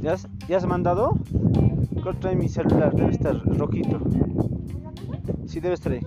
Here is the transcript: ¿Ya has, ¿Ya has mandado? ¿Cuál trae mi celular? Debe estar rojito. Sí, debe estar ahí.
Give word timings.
¿Ya 0.00 0.12
has, 0.12 0.28
¿Ya 0.48 0.56
has 0.56 0.66
mandado? 0.66 1.18
¿Cuál 2.02 2.18
trae 2.20 2.36
mi 2.36 2.48
celular? 2.48 2.94
Debe 2.94 3.10
estar 3.10 3.36
rojito. 3.44 4.00
Sí, 5.46 5.60
debe 5.60 5.74
estar 5.74 5.92
ahí. 5.92 6.00